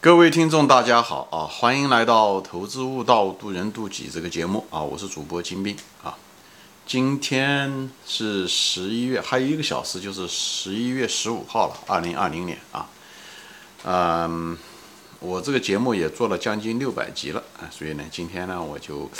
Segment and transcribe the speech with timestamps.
[0.00, 1.42] 各位听众，大家好啊！
[1.50, 4.80] 欢迎来到《投资悟道，渡人渡己》这个节目啊！
[4.80, 6.16] 我是主播金兵啊。
[6.86, 12.88] 今天是十一月，还有一个小时就是十一月十五号了，二零二零年啊。
[13.82, 14.56] 嗯，
[15.18, 19.10] 我这个节目也做了将近六百集了啊，所以呢，今天呢，我就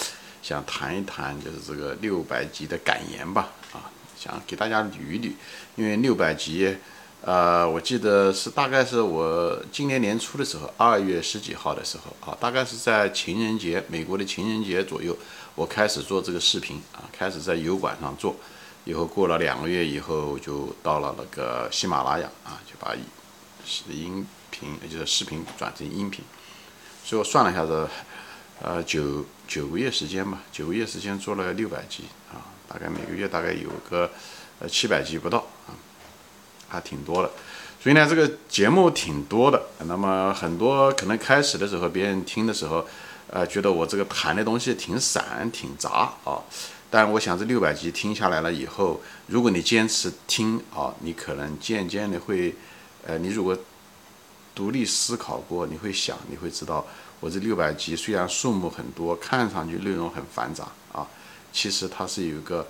[0.45, 5.33] 想谈一谈就是这个六百集的感言吧啊，想给大家捋一捋，
[5.75, 6.77] 因为六百集。
[7.21, 15.17] 呃，我记得是大概是我今年年初的时候，二月十几号的时候啊，大概是在情人节，美国的情人节左右，
[15.57, 18.37] 我开始做这个视频啊，开始在油管上做，
[18.85, 22.95] 以后过了两个月以后，就到了那个喜马拉雅啊，就把
[23.93, 26.25] 音频也就是视频转成音频，
[27.05, 27.89] 所以我算了一下子，
[28.63, 34.09] 呃，九九个月时间吧，九个月时间做了六百集啊，大概每个月大概有个
[34.61, 35.45] 呃七百集不到。
[36.69, 37.31] 还挺多的，
[37.81, 39.63] 所以呢，这个节目挺多的。
[39.87, 42.87] 那么很多可能开始的时候，别人听的时候，
[43.31, 46.43] 呃，觉得我这个谈的东西挺散、挺杂啊。
[46.91, 52.55] 但我想这六百集听下来了以后，如果你坚持听啊，你可能渐渐的会，
[53.07, 53.57] 呃，你如果
[54.55, 56.87] 独立思考过，你会想，你会知道，
[57.21, 61.07] 我这六百集虽然数目很多，看上去内容很繁杂啊，
[61.53, 62.67] 其实它是有一个，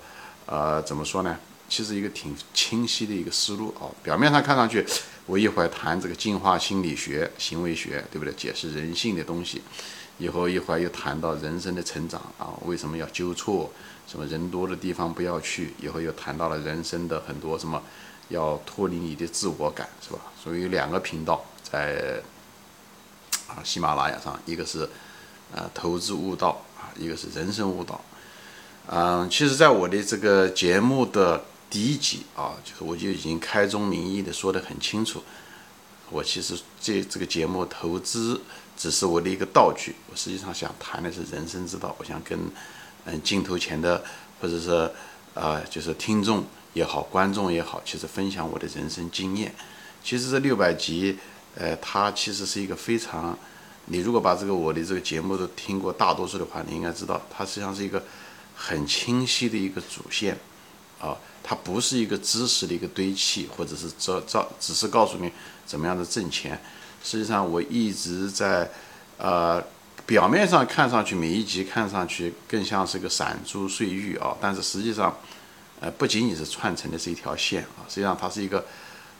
[0.46, 1.38] 呃，怎么说呢？
[1.68, 4.84] 其实一个挺清晰的一个思路啊，表面上看上去，
[5.26, 8.32] 我一会儿谈这个进化心理学、行为学，对不对？
[8.32, 9.60] 解释人性的东西，
[10.16, 13.70] 以后一会儿又谈到人生的成长啊，为什么要纠错？
[14.06, 15.74] 什么人多的地方不要去？
[15.78, 17.82] 以后又谈到了人生的很多什么，
[18.30, 20.20] 要脱离你的自我感，是吧？
[20.42, 22.22] 所以两个频道在
[23.46, 24.88] 啊喜马拉雅上，一个是
[25.54, 28.00] 呃投资悟道啊，一个是人生悟道。
[28.86, 31.44] 嗯，其实，在我的这个节目的。
[31.70, 35.22] 第一集啊，就是我就已经开宗明义的说得很清楚，
[36.10, 38.40] 我其实这这个节目投资
[38.76, 42.38] 只是我的一个道具，我实际上想谈的是人生之道，我想跟
[43.04, 44.02] 嗯镜头前的
[44.40, 44.90] 或者是
[45.34, 49.54] 呃就是听众也好，观众也好，其实分享我的人生经验。
[50.02, 51.18] 其实这六百集，
[51.54, 53.36] 呃，它其实是一个非常，
[53.86, 58.02] 你如果把这个我的这个节目都听过大多数的话，你应该知道，它实际上是一个
[58.54, 60.38] 很清晰的一个主线。
[61.00, 65.30] 啊，它不是一个知识的一个堆砌，或者是这照，只是告诉你
[65.64, 66.60] 怎么样的挣钱。
[67.04, 68.68] 实际上，我一直在，
[69.16, 69.62] 呃，
[70.04, 75.16] 表面上看上去每一集看上去更像是个散珠碎玉啊，但是实际上，
[75.80, 78.66] 呃，不仅仅是串成的是一条线啊，实际上它是一个，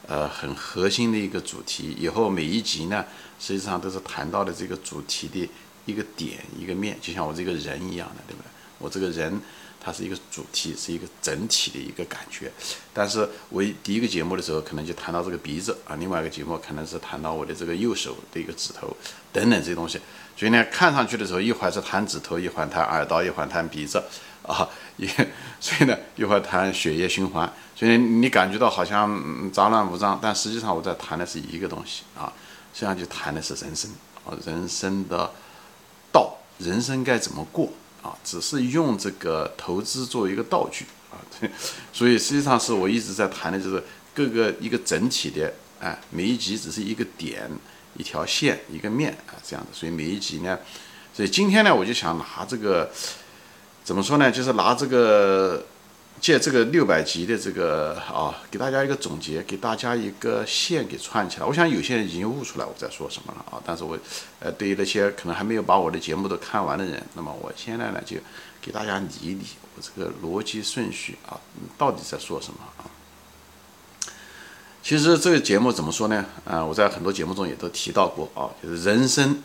[0.08, 1.96] 呃，很核心的一个主题。
[1.96, 3.04] 以后每一集呢，
[3.38, 5.48] 实际上都是谈到的这个主题的
[5.86, 8.48] 一个点一个面，就像我这个人一样的，对不对？
[8.78, 9.40] 我这个人。
[9.88, 12.52] 它是一个主题，是一个整体的一个感觉。
[12.92, 18.94] 但是我第一个节目的时候，可能就谈到这个鼻子啊；另外一个节目可能是谈到我的这个右手的一个指头
[19.32, 19.98] 等等这些东西。
[20.36, 24.02] 所以呢，看上去的时候，一会儿是谈指头，一会儿谈耳朵，一会儿谈鼻子
[24.42, 24.68] 啊，
[24.98, 25.08] 也
[25.58, 27.50] 所以呢，一会儿谈血液循环。
[27.74, 32.30] 所以你感觉到好像杂乱无章，但实际上我在谈的是一个东西啊，
[32.74, 33.90] 实际上就谈的是人生
[34.26, 35.32] 啊，人生的
[36.12, 37.70] 道，人生该怎么过。
[38.02, 41.18] 啊，只是用这个投资作为一个道具啊，
[41.92, 43.82] 所以实际上是我一直在谈的就是
[44.14, 47.50] 各个一个整体的，哎，每一集只是一个点、
[47.96, 49.70] 一条线、一个面啊，这样的。
[49.72, 50.58] 所以每一集呢，
[51.14, 52.90] 所以今天呢，我就想拿这个
[53.82, 55.64] 怎么说呢，就是拿这个。
[56.20, 61.46] 借这个六百集的这个啊，给大家一个总结，给大家一个线给串起来。
[61.46, 63.98] 我想有些人已经悟出来我在说什么了啊，但是我
[64.40, 68.16] 呃，对于那些可能还没有把我的节目都看完的人，那么我现在呢就
[68.60, 69.44] 给大家理一理
[69.76, 71.38] 我这个逻辑顺序啊，
[71.76, 72.84] 到底在说什么啊？
[74.82, 76.24] 其实这个节目怎么说呢？
[76.44, 79.42] 啊，我在很多节目中也都提到过啊，就是人生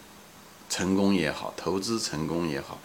[0.70, 2.80] 成功也好，投资成功也好，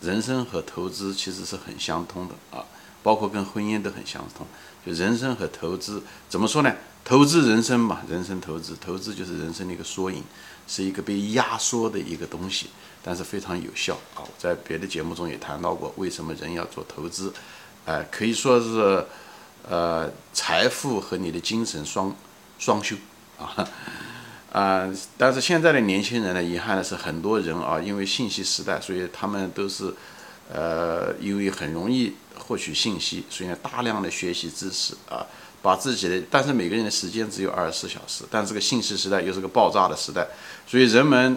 [0.00, 2.64] 人生和投资其实是很相通的啊。
[3.06, 4.44] 包括跟婚姻都很相同，
[4.84, 6.74] 就人生和投资怎么说呢？
[7.04, 10.24] 投资人生嘛，人生投资，投资就是人生的一个缩影，
[10.66, 12.70] 是一个被压缩的一个东西，
[13.04, 14.18] 但是非常有效啊！
[14.26, 17.32] 我在别的节目中也谈到过，为什么人要做投资？
[17.84, 19.06] 哎，可以说是，
[19.68, 22.12] 呃，财富和你的精神双
[22.58, 22.96] 双修
[23.38, 23.68] 啊
[24.52, 24.92] 啊！
[25.16, 29.94] 但是现在的年轻人呢，遗憾的是很多人啊，因为信息时代，所以他们都是，
[30.52, 32.14] 呃，因为很容易。
[32.38, 35.26] 获取信息，所以呢，大量的学习知识啊，
[35.62, 40.24] 把自己的，但是每个人的时间只有二十四小时，但这个信息时代又是个爆炸的时代，
[40.64, 41.36] 所以人们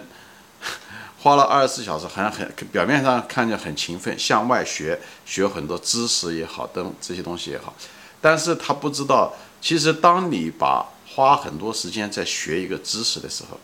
[1.18, 7.74] 花了二十四小时，好像很表面上看着很勤奋，向外学学很多知识也好，等这些东西也好，
[8.20, 13.58] 但是他不知道，其实当你把花很多时间在学一个知识的时候，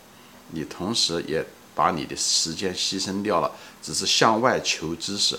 [0.51, 3.53] 你同时也把你的时间牺牲掉了，
[3.83, 5.39] 只是向外求知识，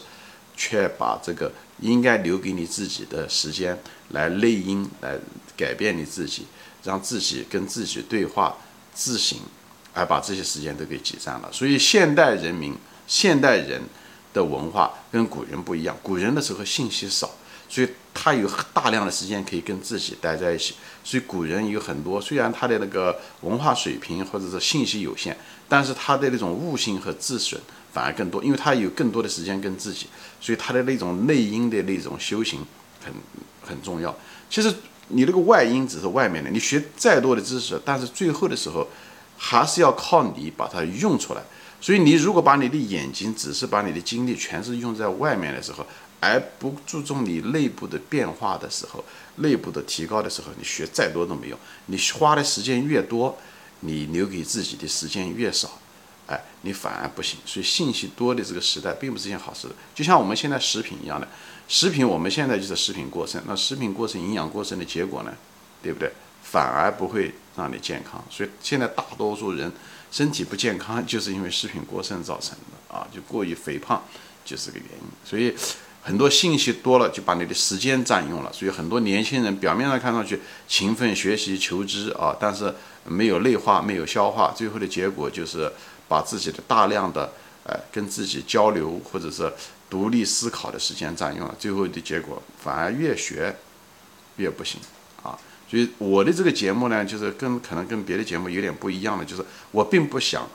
[0.55, 3.77] 却把这个应该留给你自己的时间
[4.11, 5.17] 来内因来
[5.57, 6.45] 改变你自己，
[6.83, 8.55] 让自己跟自己对话、
[8.93, 9.39] 自省，
[9.93, 11.51] 而把这些时间都给挤占了。
[11.51, 13.81] 所以现代人民、现代人
[14.31, 17.31] 的文化跟古人不一样，古人的时候信息少。
[17.69, 25.37] 所以他有大量的时间可以跟自己待在一起，所以古人有很多，虽然他的那个文化水平或者是信息有限，
[25.67, 27.61] 但是他的那种悟性和自损
[27.93, 30.07] 反而更多，因为他有更多的时间跟自己，
[30.39, 32.65] 所以他的那种内因的那种修行
[33.03, 33.13] 很
[33.61, 34.15] 很重要。
[34.49, 34.73] 其实
[35.09, 38.87] 你那个外因只是外面的，你学再多的知识，但是最后的时候
[39.37, 41.41] 还是要靠你把它用出来。
[41.79, 45.85] 所以你如果把你的眼睛只是把你的精力全是用在外面的时候，
[46.19, 49.03] 而不注重你内部的变化的时候，
[49.35, 51.59] 内部的提高的时候，你学再多都没用。
[51.85, 53.37] 你花的时间越多，
[53.81, 55.79] 你留给自己的时间越少，
[56.25, 57.39] 哎，你反而不行。
[57.45, 59.67] 所以信息多的这个时代并不是件好事。
[59.93, 61.27] 就像我们现在食品一样的，
[61.67, 65.31] 食品我们现在就是食品过剩，那食品过剩、营养过剩的结果呢，
[65.83, 66.11] 对不对？
[66.41, 68.23] 反而不会让你健康。
[68.31, 69.71] 所以现在大多数人
[70.11, 74.03] 身体不健康，就是因为食品过剩造成的啊，就过于肥胖
[74.43, 75.05] 就是个原因。
[75.23, 75.53] 所以。
[76.07, 82.73] 很多信息多了，就把你的时间占用了，所以很多年轻人表面上看上去勤奋学习求知啊，但是
[83.03, 85.69] 没有内化，没有消化，最后的结果就是
[86.07, 87.33] 把自己的大量的
[87.65, 89.51] 呃跟自己交流或者是
[89.89, 93.53] 独立思考的时间占用了，最后的结果反而越学
[94.37, 94.79] 越不行
[95.21, 95.37] 啊。
[95.69, 100.47] 所以我的这个节目呢，就是跟可能跟别的节目有点不一样的，就是我并不想。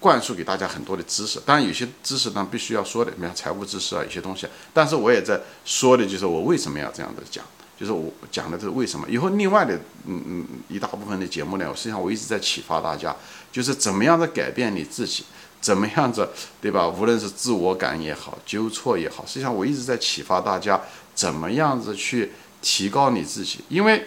[0.00, 4.46] 灌输给大家很多的知识，当然有些知识呢必须要说的，比如财务知识啊，有些东西。
[4.72, 7.44] 但是我也在说的就是我为什么要这样的讲，
[7.76, 9.08] 就是我讲的这是为什么。
[9.10, 9.74] 以后另外的
[10.06, 13.16] 嗯嗯一大部分的节目呢，实际上我一直在启发大家，
[13.50, 15.24] 就是怎么样的改变你自己，
[15.60, 16.28] 怎么样子
[16.60, 16.86] 对吧？
[16.88, 20.80] 无论是自我感也好，纠错也好，实际上我一直在启发大家
[21.12, 22.30] 怎么样子去
[22.62, 23.64] 提高你自己。
[23.68, 24.06] 因为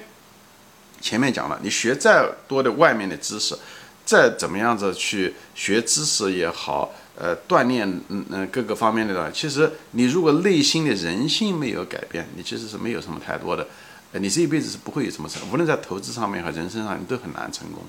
[1.01, 3.57] 前面讲了，你学再多的外面的知识。
[4.05, 13.67] 再怎么样子去学知识也好，呃，锻炼嗯嗯各个方面的，其实你如果内心的人性没有改变，你其实是没有什么太多的，
[14.11, 17.83] 呃，你这一辈子是不会有什么成，无论在投资上面和人生上，你都很难成功，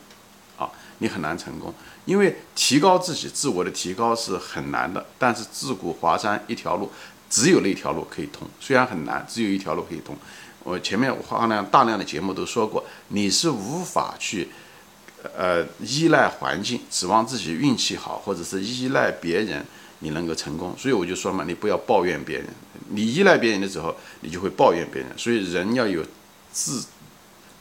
[0.56, 1.75] 啊，你很难成功，
[2.05, 6.91] 因为提高自己自我的提高是很难的，但是自古华山一条路，
[7.29, 10.17] 只有那条路可以通，虽然很难，只有一条路可以通。
[10.65, 14.49] 我前面花量大量的节目都说过，你是无法去。
[15.37, 19.65] 呃，依赖环境，指望自己运气好，或者是依赖别人，
[20.01, 20.75] 你能够成功。
[20.77, 22.47] 所以我就说嘛，你不要抱怨别人。
[22.89, 25.11] 你依赖别人的时候，你就会抱怨别人。
[25.17, 26.05] 所以人要有
[26.51, 26.85] 自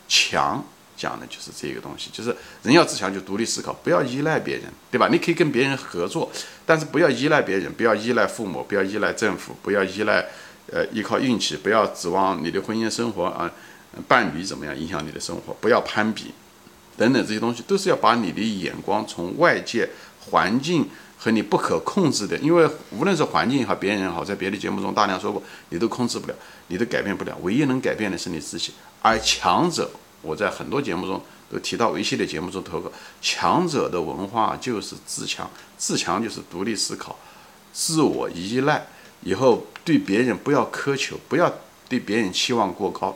[0.07, 0.65] 强，
[0.97, 5.07] 讲的就是这个东西，就是人要自强，就独立思考，不要依赖别人，对吧？
[5.11, 6.31] 你可以跟别人合作，
[6.65, 10.25] 但是不要依赖别人，不要依赖父母，不要依赖政府，不要依赖
[10.71, 13.49] 呃依靠运气，不要指望你的婚姻生活啊，
[14.07, 16.33] 伴侣怎么样影响你的生活，不要攀比。
[16.97, 19.89] 等等这些东西都是要把你的眼光从外界
[20.19, 26.35] 环境和你不可控制的，因为无论是环境也好，别人也好，在别的节目中大量说过，你都控制不了，
[26.67, 28.73] 你都改变不了，唯一能改变的是你自己。
[29.03, 29.89] 而强者，
[30.21, 31.21] 我在很多节目中
[31.51, 32.91] 都提到，一系列节目中投过，
[33.21, 35.47] 强者的文化就是自强，
[35.77, 37.15] 自强就是独立思考，
[37.71, 38.87] 自我依赖，
[39.21, 41.51] 以后对别人不要苛求，不要
[41.87, 43.15] 对别人期望过高。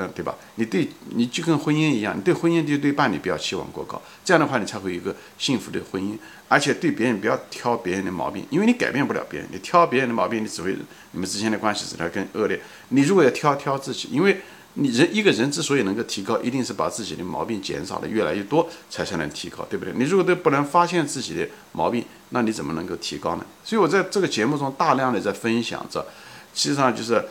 [0.00, 0.34] 嗯，对吧？
[0.54, 6.16] 你对你就跟婚姻一样，你对婚姻就对伴侣不要期望过高，这样的话你才会有一个幸福的婚姻。
[6.48, 10.74] 而且对别人不要挑别人的毛病，因为你改变不了别人，你挑别人的毛病，你只会
[11.12, 12.58] 你们之间的关系只会更恶劣。
[12.88, 14.40] 你如果要挑挑自己，因为
[14.74, 19.92] 你人一个人之所以能够提高，一定是把自己的毛病减少的越来越多，才才能提高，对不对？
[19.94, 23.44] 你如果都不能发现自己的毛病，那你怎么能够提高呢？
[23.62, 26.06] 所以我在这个节目中大量的在分享着，
[26.54, 27.24] 实际上就是。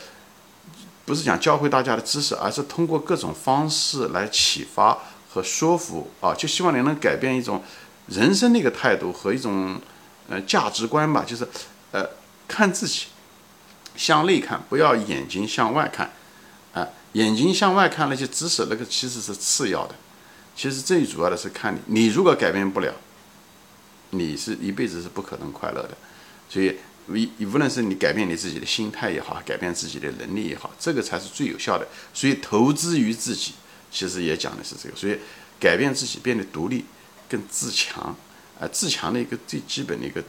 [1.09, 4.95] 不是讲教会大家的知识，而是通过各种方式来启发
[5.27, 7.63] 和说服啊，就希望你能改变一种
[8.09, 9.81] 人生的一个态度和一种
[10.29, 11.49] 呃价值观吧，就是
[11.93, 12.07] 呃
[12.47, 13.07] 看自己
[13.95, 16.11] 向内看，不要眼睛向外看
[16.75, 19.95] 啊，眼睛向外看那些知识，那个其实是次要的，
[20.55, 22.93] 其实最主要的是看你，你如果改变不了，
[24.11, 25.97] 你是一辈子是不可能快乐的，
[26.47, 26.77] 所以。
[27.11, 31.87] 你你无论是你改变你自己的心态也好，改变自己的能力也好，这个才是最有效的。
[32.13, 33.53] 所以投资于自己，
[33.91, 34.95] 其实也讲的是这个。
[34.95, 35.17] 所以
[35.59, 36.85] 改变自己，变得独立、
[37.27, 38.15] 更自强。
[38.59, 40.21] 啊，自强的一个最基本的一个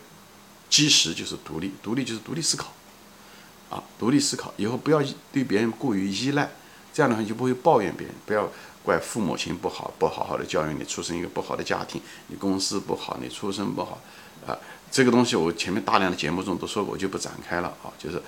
[0.68, 2.72] 基石就是独立，独立就是独立思考。
[3.68, 6.49] 啊，独立思考以后不要对别人过于依赖，
[6.92, 8.49] 这样的话你就不会抱怨别人，不要
[8.84, 14.00] 怪父母亲不好，不好好的教育你，出生一个不好的家庭，你公司不好，你出身不好，
[14.47, 14.56] 啊，
[14.90, 18.20] 这个东西我前面大量的节目中都说过，我就不展开了啊，就是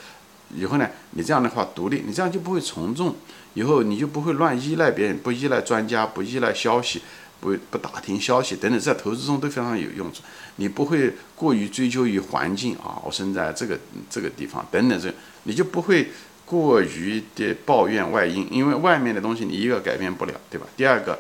[0.55, 3.15] 以后呢，你这样的话独立，你这样就不会从众，
[3.55, 7.03] 以后你就不会乱依赖别人，不依赖专家，不依赖消息。
[7.43, 10.23] 不不打听消息等等，在投资中都非常有用处。
[10.59, 13.77] 你不会过于追究于环境啊，我生在这个
[14.09, 16.13] 这个地方等等，这你就不会
[16.47, 20.69] 过于的抱怨外因，因为外面的东西你一个改变不了，对吧？
[20.77, 21.19] 第二个，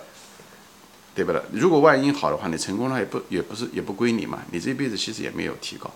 [1.14, 1.40] 对不对？
[1.52, 5.90] 如果外因好的话，你成功了也不也不是也不归你嘛，你这辈子其实也没有提高。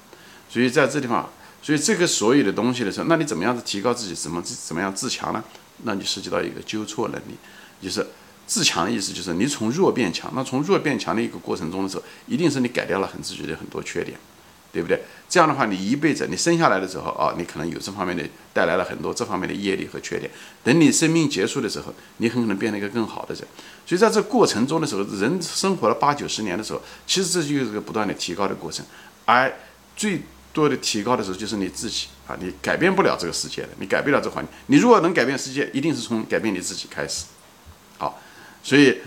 [0.48, 1.28] 所以在这地方，
[1.62, 4.14] 所以这个所有的东西的时候，那你怎么样子提高自己？
[4.14, 5.42] 怎么怎么样自强呢？
[5.84, 7.36] 那你涉及到一个纠错能力，
[7.80, 8.06] 就是。
[8.48, 14.16] 自强的意思就是你从弱变强，那从弱变强的一个过程中的时候，一定是你改掉了很自觉的很多缺点，
[14.76, 15.00] 对不对？
[15.26, 20.30] 这样的话，你一辈子你生下来的时候啊，你可能有这方面的带来了很多这方面的业力和缺点。
[20.62, 23.42] 等你生命结束的时候，你很可能变成一个更好的人。
[23.86, 28.84] 所以在这过程中的时候，人生活了八九十年的时候，其实这就是个不断的提高的过程。
[29.24, 29.50] 而
[29.96, 30.20] 最
[30.52, 34.54] 多的提高的时候，就是你自己啊，你改变不了这个世界的，你改变不了这环境。
[34.66, 37.24] 你如果能改变世界，一定是从改变你自己开始。
[37.96, 38.20] 好。
[38.62, 38.98] 所以，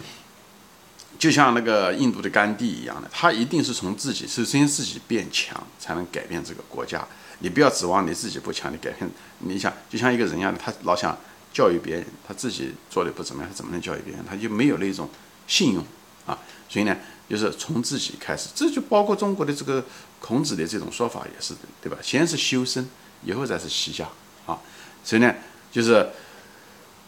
[1.19, 7.05] 就像那个印度的甘地一样的，他一定是从自己首先自己变强，才能改变这个国家。
[7.39, 9.09] 你不要指望你自己不强，你改变。
[9.39, 11.17] 你想，就像一个人一样的，他老想
[11.53, 14.23] 教育别人，他自己做的不怎么样，他怎么能教育别人？
[14.25, 15.09] 他就没有那种
[15.45, 15.85] 信用
[16.25, 16.39] 啊。
[16.69, 16.95] 所以呢，
[17.29, 19.83] 就是从自己开始，这就包括中国的这个
[20.21, 21.97] 孔子的这种说法也是的，对吧？
[22.01, 22.87] 先是修身，
[23.25, 24.07] 以后再是齐家
[24.45, 24.57] 啊。
[25.03, 25.35] 所以呢，
[25.69, 26.09] 就是。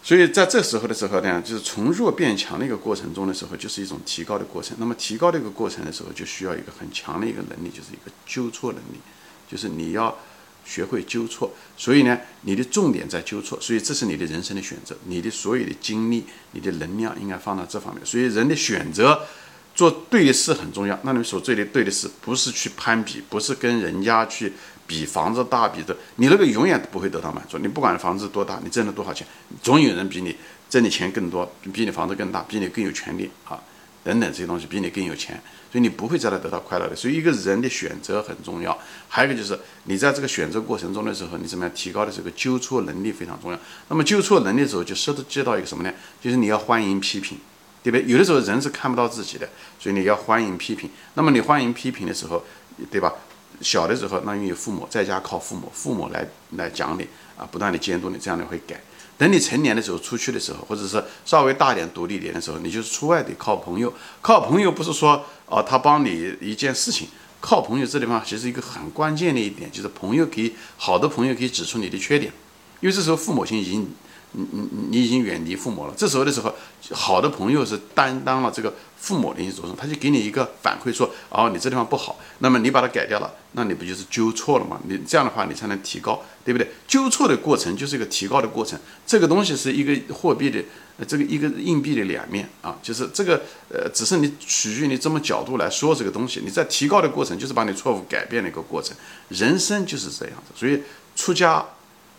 [0.04, 4.76] 所以在这时候的时候呢，就是从弱变强的一个过程中的时候，就是一种提高的过程。
[4.80, 9.00] 那么提高的一个过程的时候，就需要一个很强的一个能力，就是一个纠错能力，
[9.48, 10.18] 就是你要
[10.66, 11.54] 学会纠错。
[11.78, 18.04] 所以呢，你的重点在纠错，所以这是你的人生的选择，你的所有的精力、你的能量应该放到这方面。
[18.04, 19.28] 所以人的选择
[19.76, 21.00] 做对的事很重要。
[21.04, 24.54] 那你所做的对的事，不是去攀比，不是跟人家去。
[24.92, 27.58] 比房子大，比的，你那个永远不会得到满足。
[27.58, 29.26] 你不管房子多大，你挣了多少钱，
[29.64, 30.36] 总有人比你
[30.70, 33.58] 挣的钱更多，比你房子更大，比你更有权利啊，
[34.04, 36.94] 等等这些东西，比你更有钱，所以你不会在那得到快乐的。
[36.94, 38.78] 所以一个人的选择很重要。
[39.08, 43.58] 还有一个就是你在这个选择过程中的时候，你怎么样提高的这个纠错能力非常重要。
[43.88, 45.94] 那么纠错能力的时候，就涉及到一个什么呢？
[46.22, 46.58] 就是你要。
[46.58, 47.38] 欢迎批评，
[47.82, 48.06] 对不对？
[48.12, 49.48] 有的时候人是看不到自己的，
[49.80, 50.18] 所以你要。
[50.18, 50.90] 欢迎批评。
[51.14, 52.44] 那么你欢迎批评的时候，
[52.92, 53.14] 对吧？
[53.62, 56.28] 小的时候，那因为父母在家靠父母，父母来
[56.58, 58.82] 来讲你啊，不断的监督你，这样你会改。
[59.18, 63.94] 等你成年的时候，出去的时候，或者是稍微大点、独立点的时候，你就是出外得靠朋友。
[64.22, 67.08] 靠朋友不是说哦，他帮你一件事情，
[67.40, 72.32] 靠朋友这地方其实一个很关键的一点，就是朋友可以好的朋友可以指出你的缺点，
[72.80, 73.88] 因为这时候父母亲已经。
[74.34, 76.54] 你你你已经远离父母了，这时候的时候，
[76.92, 84.80] 好的朋友是担当了这个父母的一些作用，他就给你一个反馈说，哦，你这地方不好，那么你把它改掉了，那你不就是纠错了吗？
[84.88, 86.72] 你这样的话，你才能提高，对不对？
[86.88, 90.64] 纠错的过程就是一个提高的过程，这个东西是一个货币的，
[91.06, 98.96] 这个一个硬币的两面啊，就是这个呃，只是你取决于你怎么角度来说这个东西，你在提高的过程就是把你错误改变的一个过程，
[99.28, 100.82] 人生就是这样子，所以
[101.18, 101.66] 出家。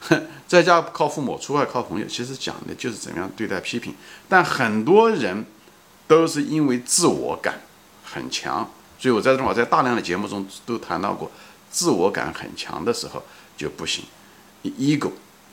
[0.48, 3.94] 在家靠父母，出外靠朋友，其实讲的就是怎么样对待批评。
[4.28, 5.44] 但很多人
[6.06, 7.60] 都是因为自我感
[8.04, 8.68] 很强，
[8.98, 11.30] 所以我在这我在大量的节目中都谈到过，
[11.70, 13.22] 自我感很强的时候
[13.56, 14.04] 就不行
[14.64, 15.12] ，ego。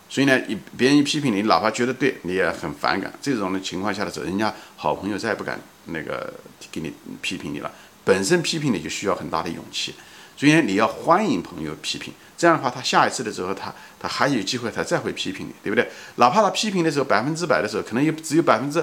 [0.09, 3.13] 所以呢，一别人一批评你，哪怕觉得对你也很反感。
[3.21, 6.33] 这种的情况下的时候，人家好朋友再也不敢那个
[6.71, 6.91] 给你
[7.21, 7.71] 批评你了。
[8.03, 9.93] 本身批评你就需要很大的勇气。
[10.39, 15.91] 所以你要欢迎朋友批评，这样的话，他下一次的时候，他他还有机会，他再会批评你，对不对？
[16.15, 18.81] 哪怕他批评的时候百分之百的时候，可能也只有百分之，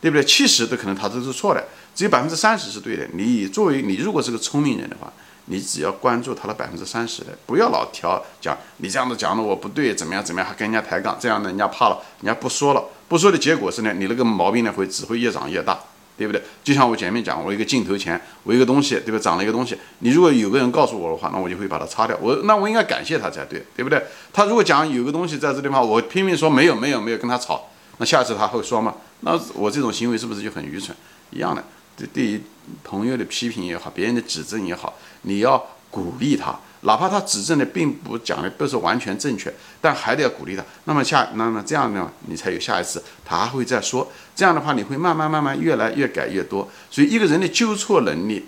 [0.00, 0.24] 对不对？
[0.24, 3.06] 七十都可能他都是错的，只有百分之三十是对的。
[3.12, 5.12] 你作为你如果是个聪明人的话，
[5.44, 15.78] 你只要关注他的百分之三十的，不要老挑讲你这样子讲的我不对，怎么样怎么样，还跟人家抬杠，这样的人家怕了，人家不说了，不说的结果是呢，你那个毛病呢会只会越长越大。
[16.16, 16.42] 对不对？
[16.64, 19.18] 就像我前面讲，我一个镜头前，我一个东西，对吧？
[19.18, 22.16] 长了一个东西，你如果有个人告诉我的话，那我就会把它擦掉。
[22.20, 24.02] 我那我应该感谢他才对，对不对？
[24.32, 27.68] 他如果讲有个东西在这地方，我拼命说没有没有没有跟他吵，
[27.98, 28.94] 那下次他会说吗？
[29.20, 30.96] 那我这种行为是不是就很愚蠢？
[31.30, 31.64] 一样的，
[31.96, 32.40] 对对于
[32.84, 36.58] 朋友的批评也好，别人的指正也好，你要鼓励他。
[36.82, 40.64] 哪怕他指正的并不讲的不是完全正确，但还得要鼓励他。
[40.84, 44.10] 那么下，那么这样呢，你才有下一次，他还会再说。
[44.34, 46.68] 这样的话，你会慢慢慢慢越来越改越多。
[46.90, 48.46] 所以一个人的纠错能力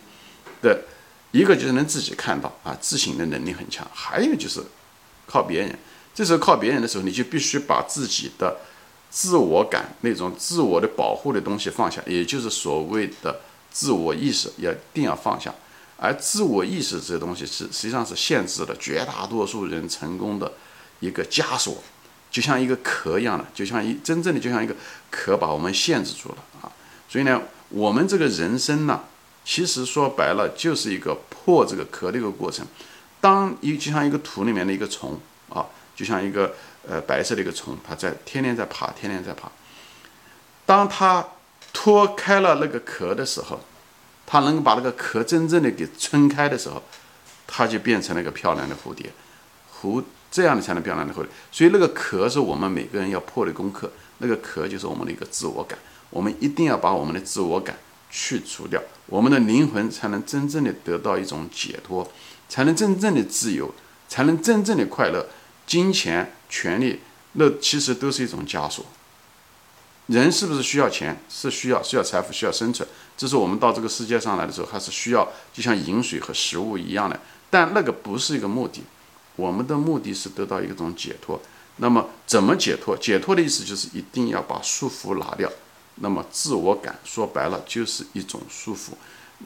[0.63, 0.83] 的
[1.33, 3.87] 一个就是能自己看到啊，自省的能力很强。
[3.93, 4.63] 还有就是
[5.27, 5.79] 靠别人。
[6.15, 8.57] 这时候靠别人的时候，你就必须把自己的
[9.09, 15.55] 自我感那种自我的保护的东西放下，也就是所谓的自我意识，要一定要放下。
[16.01, 20.53] 而自我意识这些东西是实际上是限制了绝大多数人成功的
[21.01, 21.83] 一个枷锁，
[22.31, 24.75] 就像一个壳一样的，就像一真正的就像一个
[25.11, 26.71] 壳把我们限制住了啊。
[27.09, 29.03] 所以呢，我们这个人生呢，
[29.45, 32.65] 其实说白了就是一个破这个壳的一个过程。
[33.21, 36.55] 当一就像一个土里面的一个虫啊，就像一个
[36.89, 39.51] 呃白色的一个虫，它在天天在爬，天天在爬。
[40.65, 41.27] 当它
[41.73, 43.59] 脱开了那个壳的时候，
[44.31, 46.83] 它能够把那个壳真正的给撑开的时候，
[47.47, 49.11] 它就变成了一个漂亮的蝴蝶，
[49.73, 51.29] 蝴这样的才能漂亮的蝴蝶。
[51.51, 55.79] 所以那个壳是我们每个人要破的功课，那个壳就是我们的一个自我感，
[56.11, 57.79] 我们一定要把我们的自我感
[58.11, 62.07] 去除掉，我们的灵魂才能真正的得到一种解脱，
[62.51, 63.75] 才能真正的自由，
[64.09, 65.27] 才能真正的快乐。
[65.67, 67.01] 金钱、权利，
[67.33, 68.85] 那其实都是一种枷锁。
[70.09, 71.19] 人是不是需要钱？
[71.29, 72.89] 是需要，需要财富，需要生存。
[73.15, 77.21] 这是我们到这个世界上来的时候，还是需要，就像饮水和食物一样的。
[77.51, 78.83] 但那个不是一个目的，
[79.37, 81.39] 我们的目的是得到一种解脱。
[81.77, 82.97] 那么怎么解脱？
[82.97, 85.51] 解脱的意思就是一定要把束缚拿掉。
[85.97, 88.93] 那么自我感说白了就是一种束缚，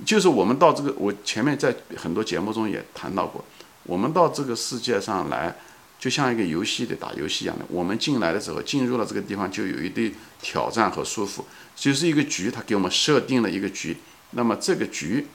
[0.07, 3.45] 就是我们到这个，我前面在很多节目中也谈到过，
[3.83, 5.57] 我们到这个世界上来。
[6.03, 11.45] 就像一个游戏的打游戏一样的，我们进来的时候进入了这个地方，就有一堆挑战和束缚，
[11.77, 13.97] 就是一个局，它给我们设定了一个局，
[14.33, 15.29] 那么这个局，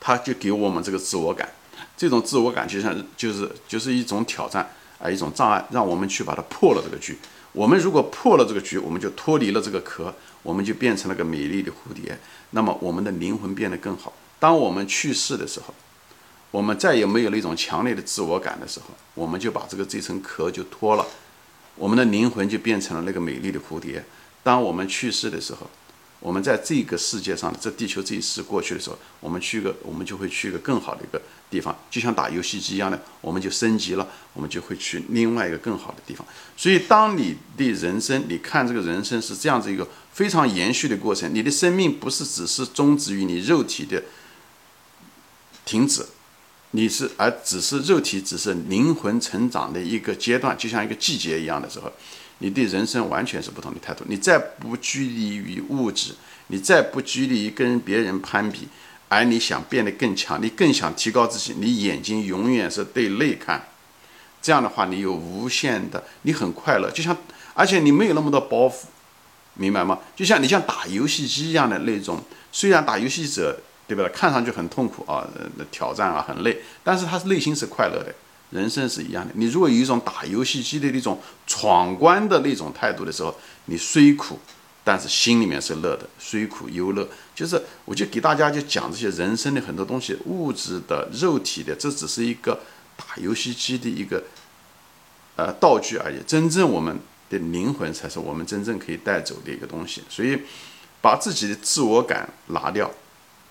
[0.00, 1.50] 它就给我们这个自我感，
[1.98, 7.18] 这种自我感就像就是就是一种挑战啊，一种障碍，让我们去把它破了这个局。
[7.52, 12.18] 我们如果破了这个局，我们就脱离了这个壳，我们就变成了个美丽的蝴蝶，
[12.52, 14.14] 那么我们的灵魂变得更好。
[14.38, 15.74] 当我们去世的时候。
[16.56, 21.04] 我们再也没有那种强烈的自我感的时候，我们就把这个这层壳就脱了，
[21.74, 24.02] 我们的灵魂就变成了那个美丽的蝴蝶。
[24.42, 25.68] 当我们去世的时候，
[26.18, 31.20] 我们在这个世界上，这地球这一世过去的时候，我们去个，我们就会去一个更好的一个
[31.50, 36.26] 地方，就像打游戏机一样的，我们就升级了，我们就会去另外一个更好的地方。
[36.56, 44.02] 所以，当你的人生，你看这个人生是这样子一个非常延续的过程，你的生命不是只是终止于你肉体的
[45.66, 46.06] 停止。
[46.76, 51.90] 你是而只是肉体，只是灵魂成长的一个阶段，就像一个季节一样的时候，
[52.40, 54.04] 你对人生完全是不同的态度。
[54.08, 56.14] 你再不拘泥于物质，
[56.48, 58.68] 你再不拘泥于跟别人攀比，
[59.08, 63.68] 而你想变得更强，你更想提高自己，你眼睛永远是对内看。
[64.42, 67.16] 这样的话，你有无限的，你很快乐，就像
[67.54, 68.82] 而且你没有那么多包袱，
[69.54, 70.00] 明白吗？
[70.14, 73.60] 就像你像打游戏机一样的那种，虽然打游戏者。
[73.86, 74.08] 对吧？
[74.12, 78.14] 看上去很痛苦啊，那挑战啊，很累，但是他内心是快乐的。
[78.50, 84.38] 人生是一样的，你如果有一种打游戏机的那种闯关的那种态度的时候，你虽苦，
[84.84, 87.06] 但是心里面是乐的，虽苦犹乐。
[87.34, 92.60] 就是我就给大家就讲这些人生的很多东西，物质的、肉体的，这只是一个
[92.96, 94.22] 打游戏机的一个
[95.34, 96.16] 呃道具而已。
[96.24, 96.96] 真正我们
[97.28, 100.04] 的灵魂才是我们真正可以带走的一个东西。
[100.08, 100.38] 所以，
[101.02, 102.88] 把自己的自我感拿掉。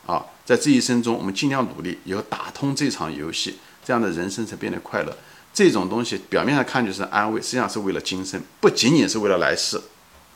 [0.06, 5.18] 啊，在这一生中，我们尽量努力，以后打通这场游戏，这样的人生才变得快乐。
[5.54, 9.78] 这种东西表面上看就是安慰，实际上是为了今生，不仅仅是为了来世，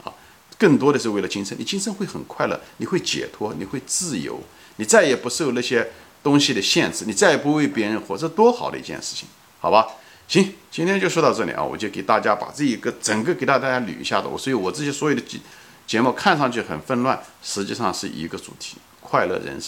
[0.04, 0.12] 啊，
[0.58, 1.58] 更多的是为了今生。
[1.60, 4.42] 你今生会很快乐，你会解脱，你会自由，
[4.78, 5.92] 你再也不受那些
[6.24, 9.28] 东西的限制，你再也不为别人活，这多好的一件事情，
[9.60, 9.88] 好吧？
[10.28, 14.30] 行，今天就说到这里啊，我就给大家把这一个整个给大家捋一下的。
[14.30, 15.38] 我所以我这些所有的节
[15.86, 18.78] 节目看上去很纷乱，实际上是一个主题。
[19.10, 19.68] 快乐人生。